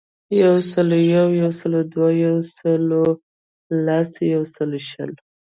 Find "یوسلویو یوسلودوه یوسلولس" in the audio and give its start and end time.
0.43-4.11